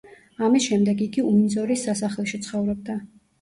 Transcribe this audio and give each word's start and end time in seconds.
ამის 0.45 0.63
შემდეგ 0.69 1.03
იგი 1.07 1.25
უინძორის 1.33 1.85
სასახლეში 1.89 2.41
ცხოვრობდა. 2.47 2.99